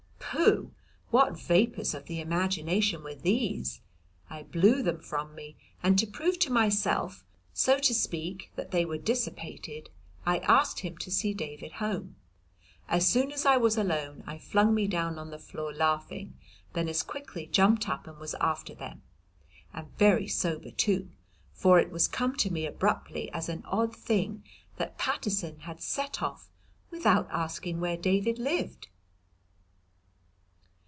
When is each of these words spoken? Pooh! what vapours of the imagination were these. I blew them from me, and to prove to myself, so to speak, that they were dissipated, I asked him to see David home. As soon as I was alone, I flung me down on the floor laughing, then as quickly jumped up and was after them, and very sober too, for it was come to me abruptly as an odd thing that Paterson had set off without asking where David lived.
Pooh! 0.33 0.71
what 1.09 1.37
vapours 1.37 1.93
of 1.93 2.05
the 2.05 2.21
imagination 2.21 3.03
were 3.03 3.13
these. 3.13 3.81
I 4.29 4.43
blew 4.43 4.81
them 4.81 5.01
from 5.01 5.35
me, 5.35 5.57
and 5.83 5.99
to 5.99 6.07
prove 6.07 6.39
to 6.39 6.49
myself, 6.49 7.25
so 7.53 7.77
to 7.79 7.93
speak, 7.93 8.49
that 8.55 8.71
they 8.71 8.85
were 8.85 8.97
dissipated, 8.97 9.89
I 10.25 10.39
asked 10.39 10.79
him 10.79 10.97
to 10.99 11.11
see 11.11 11.33
David 11.33 11.73
home. 11.73 12.15
As 12.87 13.05
soon 13.09 13.33
as 13.33 13.45
I 13.45 13.57
was 13.57 13.77
alone, 13.77 14.23
I 14.25 14.37
flung 14.37 14.73
me 14.73 14.87
down 14.87 15.19
on 15.19 15.31
the 15.31 15.37
floor 15.37 15.73
laughing, 15.73 16.37
then 16.71 16.87
as 16.87 17.03
quickly 17.03 17.45
jumped 17.45 17.89
up 17.89 18.07
and 18.07 18.17
was 18.17 18.33
after 18.35 18.73
them, 18.73 19.01
and 19.73 19.89
very 19.97 20.29
sober 20.29 20.71
too, 20.71 21.09
for 21.51 21.77
it 21.77 21.91
was 21.91 22.07
come 22.07 22.37
to 22.37 22.49
me 22.49 22.65
abruptly 22.65 23.29
as 23.33 23.49
an 23.49 23.63
odd 23.65 23.93
thing 23.93 24.45
that 24.77 24.97
Paterson 24.97 25.59
had 25.61 25.81
set 25.81 26.23
off 26.23 26.47
without 26.89 27.29
asking 27.31 27.81
where 27.81 27.97
David 27.97 28.39
lived. 28.39 28.87